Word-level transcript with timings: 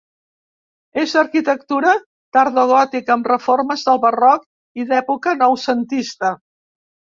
És 1.01 1.11
d'arquitectura 1.17 1.91
tardogòtica, 2.37 3.13
amb 3.17 3.29
reformes 3.33 3.85
del 3.91 4.03
barroc 4.07 4.49
i 4.83 4.89
d'època 4.95 5.37
noucentista. 5.45 6.35